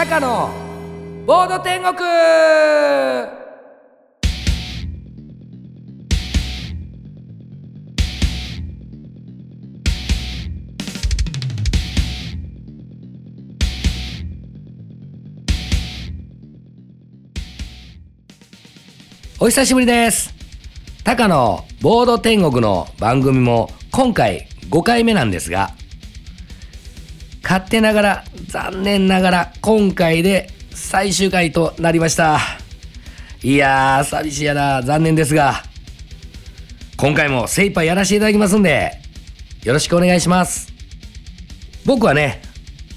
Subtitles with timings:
[0.00, 0.50] 高野
[1.26, 1.94] ボード天国。
[19.38, 20.32] お久しぶりです。
[21.04, 25.74] 高野ボード天国の番組も今回5回目なんですが
[27.50, 32.38] 勝手ながら残念ながら今回で最終回となりました。
[33.42, 34.82] いやー寂しいやな。
[34.82, 35.64] 残念ですが
[36.96, 38.92] 今回も精一杯やらせていただきますんで
[39.64, 40.72] よろしくお願いします。
[41.84, 42.40] 僕はね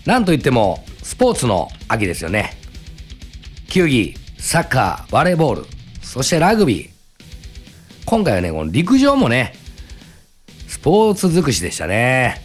[0.05, 2.51] なんといってもスポーツの秋ですよね。
[3.71, 5.65] 球技サッカーバレーボール
[6.03, 6.89] そしてラグビー。
[8.05, 9.55] 今回はねこの陸上もね
[10.67, 12.42] スポーツ尽くしでしたね。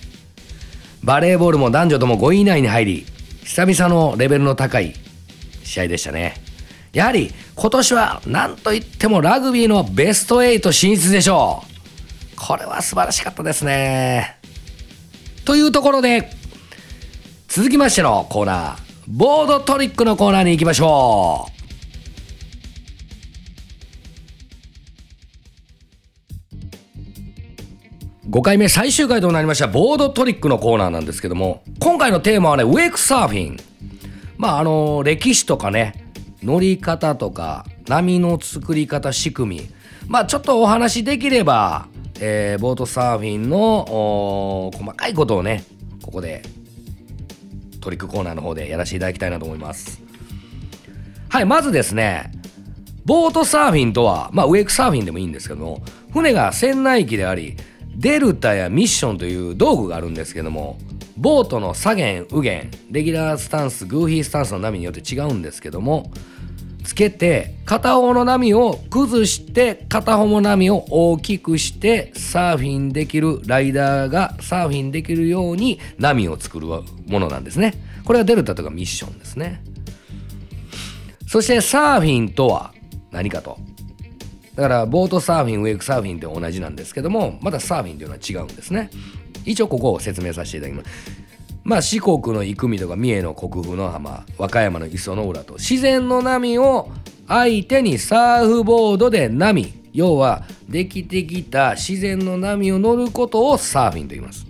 [1.02, 3.07] バレーボールも男女とも5位以内に入り
[3.45, 4.95] 久々のレベルの高い
[5.65, 6.35] 試合でしたね。
[6.93, 12.37] やはり今年は何といってもラグビーのベスト8進出でしょう。
[12.37, 14.38] これは素晴らしかったですね。
[15.45, 16.30] というところで
[17.49, 21.57] 続きましてのコーナーボードトリックのコーナーに行きましょう。
[28.30, 33.57] 5回目最終回となりましたボードトリックのコーナーなんですけども今回のテーマはねウェイクサーフィン。
[34.37, 36.12] まああの歴史とかね
[36.43, 39.71] 乗り方とか波の作り方仕組み。
[40.09, 41.88] まあちょっとお話できれば、
[42.21, 45.65] えー、ボートサーフィンの細かいことをね
[46.02, 46.43] ここで
[47.80, 50.02] トリックコーナーの方でやらせていただきたいなと思います。
[51.30, 52.30] はいまずですね
[53.06, 55.80] ボートサーフィンとはまあウェイクサーフィンでもいいんですけども
[56.12, 57.56] 船が船内機であり
[57.99, 60.79] デルタやミッションという道具があるんですけども
[61.16, 66.12] ボートの左舷右舷レギュラースタンスグーフィースタンスの波によって違うんですけども
[66.84, 77.75] つけて片方の波を崩して片方の波を大きくしてサーフィンできるライダーがサーフィンできるように波を作るものなんですね。
[78.05, 79.62] これはデルタとかミッションですね。
[81.27, 82.72] そしてサーフィンとは
[83.11, 83.59] 何かと。
[84.59, 88.91] だからボートサーフィンウェイクサーフィンって同じなんですけどもまたサーフィンというのは違うんですね。
[89.45, 90.91] 一応ここを説明させていただきます。
[91.63, 96.91] まあ四国の生見とか三重の国府の浜和歌山の磯の浦と自然の波を
[97.29, 104.45] 相手にサーフボードで波要はできてきた自然の波を乗ることをサーフィンと言います。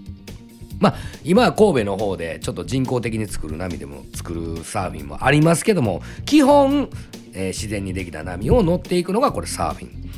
[0.79, 6.89] まあ今は神戸の方でちょっと人工的に作る波でも作るサーフィンもありますけども基本
[7.39, 10.11] えー、自然にできた波を乗っていくのがこれサーフィン。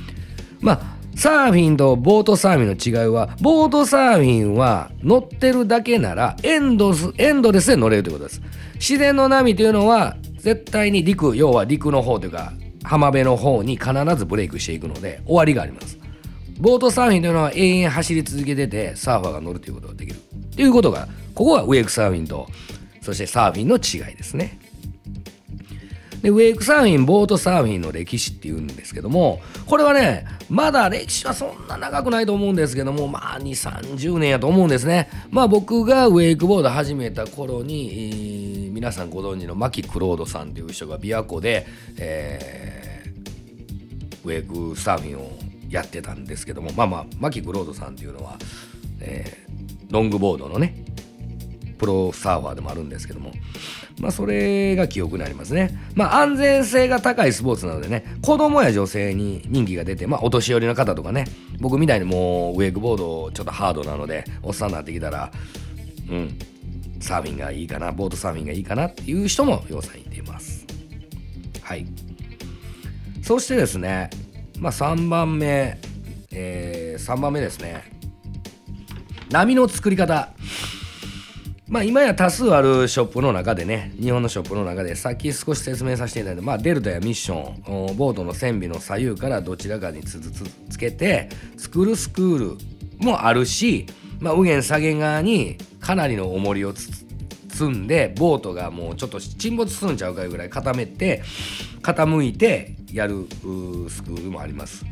[0.61, 8.43] まあサーフィンとボートサーフィンの違いはボートサーフィンは乗ってるだけならエンドスエンドレスで乗れるということです。
[8.77, 12.53] 自然の波というのは絶対に陸要は陸の方というか
[12.85, 15.99] 浜辺の方に必ずブレイクしていくので終わりがあります。
[16.59, 20.21] ボートサーフィンというのは永遠走り続けててサーファーが乗るということができる。
[20.55, 22.47] ということがここがウェイクサーフィンと
[23.03, 24.60] そしてサーフィンの違いですね。
[26.23, 35.09] でウェイクサーフィンボートサーフィンの歴史っていうんですけどもこれはねまだ歴史はそんな長くないと思うんですけどもまあ2 3 0年やと思うんですね。
[35.31, 41.67] まあ僕がウェイクボード始めた頃に、えー、皆さんご存知の牧クロードさんという人が琵琶湖で、
[41.97, 45.31] えー、ウェイクサーフィンを
[45.69, 48.37] やってたんですけどもまあまあ牧クロードさんっていうのは、
[49.01, 50.85] えー、ロングボードのね
[51.81, 53.33] プロサーファーでもあるんですけども
[54.01, 55.79] まあ、それが記憶になりますね。
[55.95, 61.27] まあ、安全性が高いスポーツなのでね、子供や女性に人気が出て、まあ、お年寄りの方とかね、
[61.61, 65.31] 僕みたいにもうウェイクボードちょっとハードなので、おっさんになってきたら、
[66.09, 66.39] うん、
[67.01, 70.67] サーフィンがいいかな、ボートサーフィンがいいかなっていう人も要さんいています。
[71.63, 71.87] はい。
[73.23, 74.09] そしてですね、
[74.59, 75.79] まあ、3番目、
[76.33, 77.85] えー、3番目ですね。
[79.31, 80.31] 波の作り方。
[81.71, 92.59] まあ今や多数あるショップの中でね日本のショップの中でさっき少し説明させていただいた、まあ、デルタやミッションボートの線尾の左右からどちらかにつつつけて作るスクール
[92.99, 93.87] もあるし、
[94.19, 101.23] まあ、右舷左舷側にかなりの重りを積んでボートがもうちょっと沈没するんちゃうかぐらい固めて
[101.83, 103.29] 傾いてやる
[103.89, 104.85] スクールもあります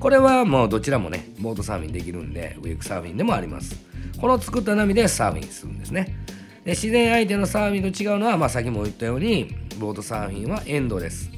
[0.00, 3.76] これはもうどちらもねボートサーフィンできるんでウェイクサーフィンでもあります。
[4.20, 6.16] この作った波でサーフィンするんですね。
[6.64, 11.30] で自然相手のサーフィンと違うのは、まあ、さっきも言ったようにボートサーフィンはエンドレス。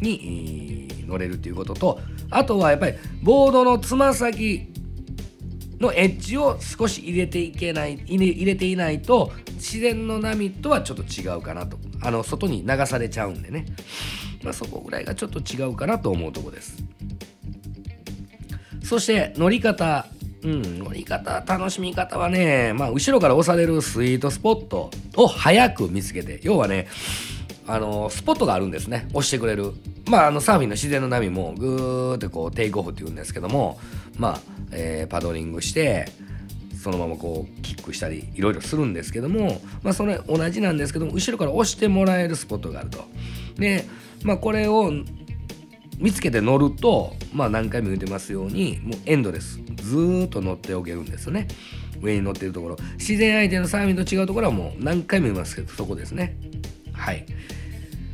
[0.00, 2.00] に乗れるということと
[2.30, 4.68] あとはやっぱりボードのつま先
[5.78, 11.78] のエッジを少し入れていけない入れていないと自然の波とはちょっと違うかなと。
[12.02, 13.66] あの外に流されちゃうんでね、
[14.42, 16.84] まあ、そこぐらいがちょっと違うかなと思うとこです。
[18.86, 20.06] そして乗り方。
[20.44, 26.86] うん、乗り方楽しみ方はね、まあ、後ろから押されるスイートスポットを早く見つけて要はね
[27.66, 29.08] あのスポットがあるんですね。
[29.12, 29.72] 押してくれる。
[30.08, 33.80] まああのサーフィンの自然の波もグーってこうテイクオフって言うんですけども
[34.18, 34.40] まあ、
[34.70, 36.08] えー、パドリングして
[36.80, 43.04] そのままこうキックしたりいろいろするんですけどもまあそれ同じなんですけども後ろから押してもらえるスポットがあると。
[43.58, 43.84] で
[44.22, 44.92] まあこれを
[45.98, 49.60] 見つけて乗るとまあ何回も言うてますようにもうエンドレス。
[49.76, 51.48] ずっと乗っておけるんですよね。
[52.00, 52.76] 上に乗ってるところ。
[52.98, 56.36] 自然相手のサーフィンと違うところはもう何回も言いますけどそこですね。
[56.92, 57.24] はい。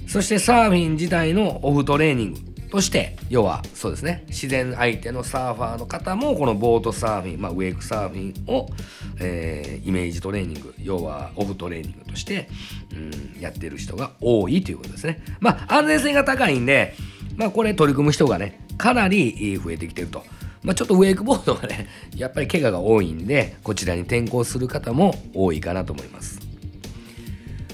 [0.06, 2.51] そしてサーフィン自体のオフトレーニング。
[2.72, 8.70] として要はそうですね自然相手のサーファーの方もこのボートサーフィン、まあ、ウェイクサーフィンを、
[9.20, 12.48] えー、イメージトレーニング要はオフトレーニングとして、
[12.90, 16.94] うん、やってる人が多いということですねまあ安全性が高いんで
[17.36, 20.24] まあこれ取り組む人がねかなり増えてきてると。
[20.62, 26.40] まあ、ちょっとウェイクボードがね やっぱり怪我が多いんでこちらに転向する方も多いかなと思います。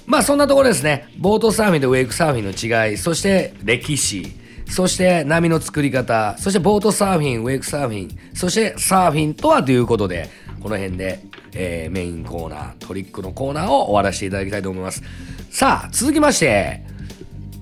[0.07, 1.07] まあそんなところですね。
[1.19, 4.33] ボートサーフィンとウェイクサーフィンの違い、そして歴史、
[4.69, 10.29] そして波の作り方、そしてボートサーフィン、ウェイクサーフィン、そしてサーフィンとはということで、
[10.63, 11.21] この辺で、
[11.53, 15.03] えー、メインコーナー、トリックのコーナーを終わらせていただきたいと思います。
[15.51, 16.83] さあ、続きまして、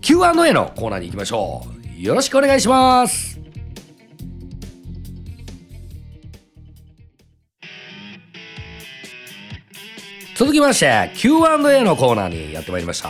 [0.01, 1.67] Q&A のコーナーに行きましょ
[1.99, 2.01] う。
[2.01, 3.37] よろしくお願いします。
[10.37, 13.09] 続きまして Q&A のコーナーにやってまいりました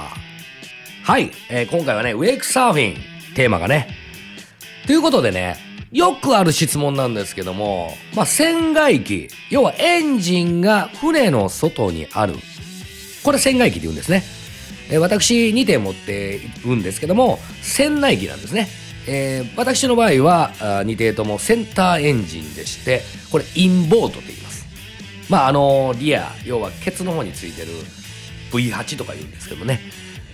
[1.02, 3.86] はい、えー、今回はねウェイクサーフィンテーマがね。
[4.86, 5.56] ということでね
[5.92, 12.34] よくある質問なんですけども、まあ、船外機要はエンジンが船の外にある。
[13.22, 14.22] これ船外機で言うんですね、
[14.88, 18.68] え、私2点持っているんですけども船内機なんですね。
[19.08, 24.66] えー、私の場合はあ2艇ともセンターエンジンでしてこれインボートって言います。
[25.28, 27.68] まああのリア要はケツの方についてる
[28.52, 29.80] V8 とか言うんですけどもね。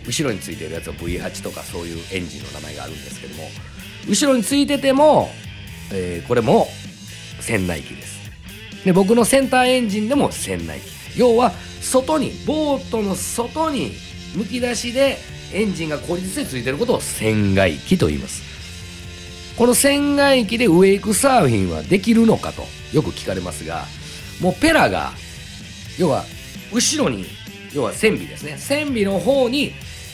[0.07, 3.49] 後ろについてるやつは V8 とかそういうエンジンの名前があるんですけども
[4.09, 5.31] 後ろについてても、
[5.93, 6.67] えー、これも
[7.41, 8.23] 船内機です。
[8.85, 11.19] で僕のセンターエンジンでも船内機。
[11.19, 13.93] 要は外にボートの外に
[14.35, 15.19] むき出しで
[15.53, 18.43] エンジンが効率でついてることを船外機と言います。
[19.57, 22.63] この船外機でウェイクサーフィンはできるのかと
[22.93, 23.85] よく聞かれますが
[24.41, 25.13] もうペラが
[25.99, 26.25] 要は
[26.73, 27.27] 後ろに
[27.75, 28.57] 要は船尾ですね。
[28.59, 29.73] 船尾の方に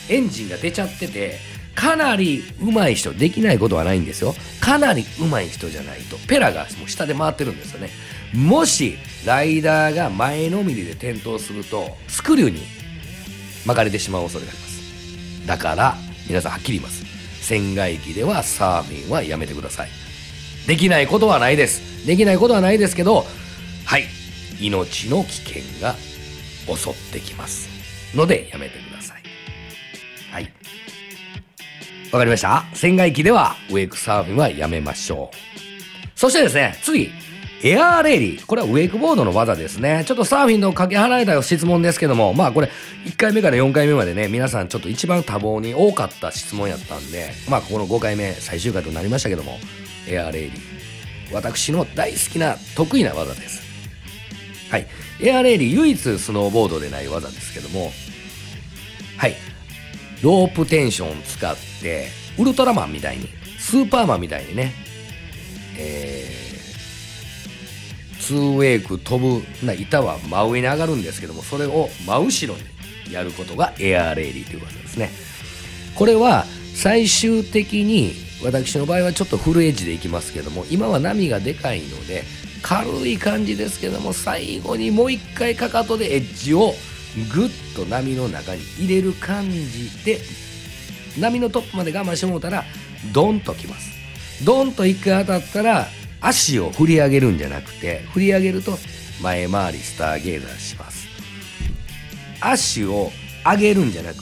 [0.09, 1.39] エンジンが出ちゃってて
[1.75, 4.35] かなり上手い人できないことはないんですよ。
[4.61, 6.17] かなり上手い人じゃないと。
[6.27, 7.91] ペラがもう下で回ってるんですよね。
[8.35, 12.61] もしライダーが前のめりで転倒するとスクリューに
[13.65, 15.47] 巻かれてしまう恐れがあります。
[15.47, 15.97] だから
[16.29, 17.05] 皆さんはっきり言います。
[17.43, 19.89] 船外機ではサーフィンはやめてください。
[20.67, 22.07] できないことはないです。
[22.07, 23.25] できないことはないですけど
[23.85, 24.05] はい。
[24.61, 25.95] 命の危険が
[26.67, 27.69] 襲ってきます。
[28.15, 29.18] のでやめてください。
[32.13, 32.65] わかりました？
[32.75, 35.37] 船外機ではウェイクサーフィンはやめましょう
[36.19, 37.11] そしてですね次
[37.61, 38.47] エアーレイリー。
[38.47, 40.05] これはウェイクボードの技ですね。
[40.07, 42.71] ちょっとサーフィンのかけ離れた質問ですけども、まあこれ
[43.05, 49.59] 1回目から4回目までね、皆さんちょっと一番多忙に多かった質問やったんで、まあここの5回目最終回となりましたけども、
[50.09, 51.35] エアーレイリー。
[51.35, 53.61] 私の大好きな得意な技です。
[54.71, 54.87] はい。
[55.21, 57.91] エアーレーリー唯一スノーボードでない技ですけども、
[59.17, 59.35] はい。
[60.23, 61.68] ロープテンション使って、
[62.39, 64.73] ウルトラマンみたいに、スーパーマンみたいにね、
[65.79, 72.59] えー、ツーウェイク飛ぶな板は真上に上がるんですけども、それを真後ろ
[73.09, 75.11] にやることがエアーレーリーという技ですね。
[75.95, 76.45] これは
[76.75, 78.13] 最終的に
[78.45, 82.23] 私の場合はちょっとフルエッジでいきますけども今は波がでかいので
[82.63, 86.75] 軽い感じですけども最後にもう一回かかとでエッジを
[87.33, 90.21] グッと波の中に入れる感じで
[91.21, 92.65] 波のトップまで我慢してもうたら
[93.13, 93.91] ドンときます
[94.45, 95.87] ドンと一回当たったら
[96.21, 98.79] 足を振り上げるんじゃなくて振り上げると
[99.23, 101.09] 前回りスターゲーザーします
[102.41, 103.11] 足を
[103.45, 104.21] 上げるんじゃなく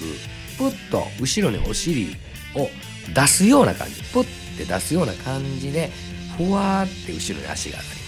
[0.57, 2.17] プッと後ろにお尻
[2.55, 2.69] を
[3.15, 4.25] 出すような感じプッ
[4.57, 5.91] て出すような感じで
[6.37, 8.07] ふわって後ろに足が上がります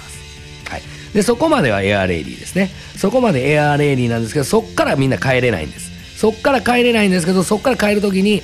[0.69, 0.83] はい。
[1.15, 2.71] で、そこまではエアレイリーですね。
[2.97, 5.91] そこまでエアレイリーなんですけど、そっからみんな帰れないんです。
[6.19, 8.43] そっから帰れないんですけど、そっから帰るときに、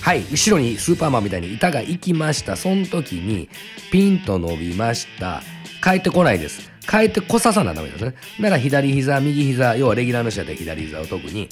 [0.00, 2.56] はい、後ろにスーパーマンみたいに板が行きました。
[2.56, 3.48] その時に、
[3.92, 5.42] ピンと伸びました。
[5.82, 6.70] 帰ってこないです。
[6.88, 8.14] 帰ってこささなダメですね。
[8.40, 11.48] だから左膝、右膝、要はレギュラーの人だったら左膝を特に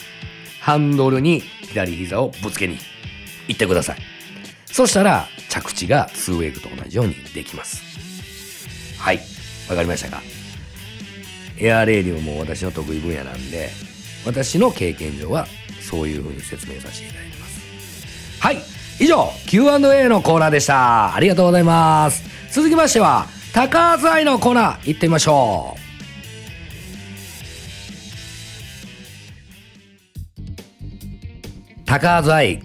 [0.61, 2.77] ハンドルに左膝をぶつけに
[3.47, 3.99] 行ってください
[4.67, 7.83] そしたら着地が2ウェイクと同じようにできます
[8.99, 9.21] はい
[9.71, 10.23] わかりましたか？
[11.59, 13.71] エアレーリングも私の得意分野なんで
[14.27, 15.47] 私の経験上は
[15.81, 17.28] そういうふうに説明させていただきます
[18.41, 18.59] はい。
[19.01, 21.15] 以上 Q&A のコーナーでした。
[21.15, 22.25] ありがとうございます。
[22.53, 25.79] 続きましては高津愛のコーナー行ってみましょう。
[31.85, 32.63] 高津愛。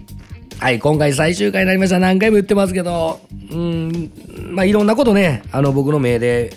[0.60, 1.98] はい今回最終回になりました。
[1.98, 4.10] 何回も言ってますけどうん
[4.50, 6.56] まあいろんなことねあの僕の命で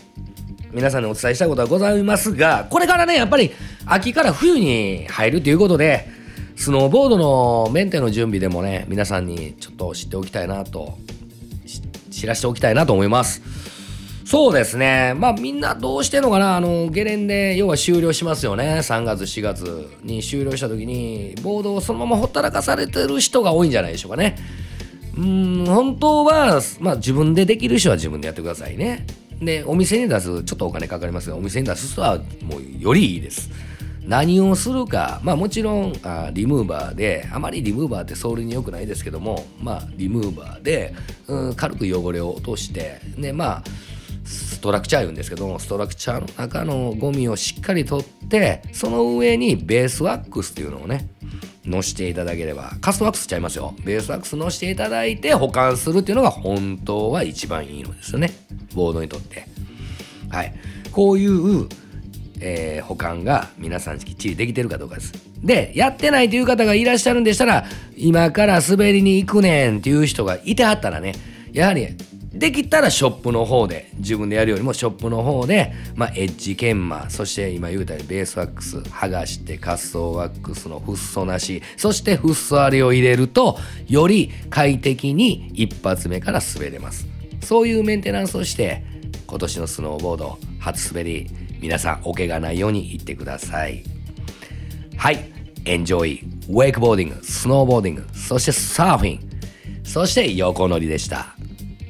[0.71, 3.51] 皆さんにお伝えしたことはございますがこれからねやっぱり
[3.85, 6.16] 秋から冬に入るということで
[6.57, 10.97] スノーボードのメンテの準備でもね皆さんにちょっと知っておきたいなと
[12.09, 13.41] 知らせておきたいなと思います。
[14.25, 15.13] そうですね。
[15.15, 16.57] まあみんなどうしてんのかな？
[16.57, 18.79] あのゲレンデ要は終了しますよね。
[18.79, 24.35] 3月4月に終了した時にボードをそのままほったらかされてる人が多いんじゃないでしょうかね。
[25.17, 29.05] うん本当は、まあ、自分でできる人は自分でやってくださいね。
[29.39, 33.49] でお店に出すちょっとお金かかりますがお店に出す人はもうよりいいです。
[34.07, 40.93] 何をするかまあもちろんあリムーバーであまりリムーバーってソールに良くないですけどもまあリムーバーで、
[41.27, 43.63] うん、軽く汚れを落としてでまあ
[44.23, 51.09] ストラクチャー言うんですけどもストラクチャーの中のゴミをしっかり取ってその上にベースワックスっていうのをね
[51.65, 53.75] のしていただければカストワックスちゃいますよ。
[53.83, 58.31] ベースワックスのしていただいて保管するっていうのが本当は一番いいのですよね。
[58.73, 59.47] ボードにとって。
[60.29, 60.53] はい。
[60.91, 61.67] こういう
[62.39, 65.13] えー、保管が皆さんきっちりできてるかどうかです。
[65.43, 67.65] で、やってないという方がいらっしゃるんでしたら、
[67.95, 71.13] 今から滑りに行くねんっていう人がいてはったらね、
[71.53, 71.87] やはり
[72.37, 87.07] できたらショップの方で自分でやるよりもショップの方で、まあ、エッジ研磨そして今言うたようにベースワックス剥がして滑走ワックスのフッ素なしそしてフッ素あれを入れるとより快適に一発目から滑れます
[87.41, 88.83] そういうメンテナンスをして
[89.25, 91.27] 今年のスノーボード初滑り
[91.59, 93.83] 皆さんお怪我ないように行ってください。
[94.97, 95.31] はい。
[95.65, 99.29] Enjoy wakeboarding snowboarding そしてサーフィン
[99.83, 101.35] そして横乗りでした。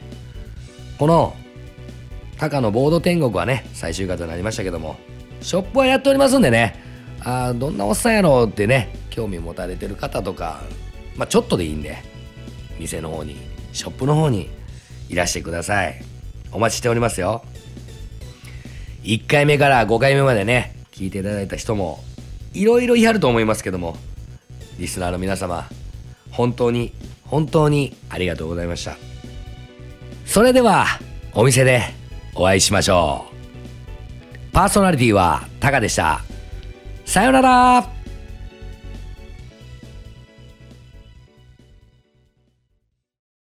[0.97, 1.35] この、
[2.37, 4.95] 高野ボード天国はね、最終回となりましたけども、
[5.41, 6.81] ショップはやっておりますんでね、
[7.25, 10.61] あどんなおっさんやろうってね、興味持たれてる方とか、
[11.17, 11.97] まあ、ちょっとでいいんで、
[12.79, 13.35] 店の方に、
[13.73, 14.49] ショップの方に
[15.09, 16.01] いらしてください。
[16.53, 17.43] お待ちしておりますよ。
[19.03, 22.01] 1回目から5回目までね、聞いていただいた人も、
[22.53, 23.97] いろいろい張ると思いますけども、
[24.79, 25.67] リスナーの皆様、
[26.31, 26.93] 本当に、
[27.25, 28.95] 本当にありがとうございました。
[30.25, 30.85] それでは、
[31.33, 31.83] お店で
[32.33, 34.53] お会いしましょう。
[34.53, 36.21] パーソナリティはタカでした。
[37.05, 37.98] さよなら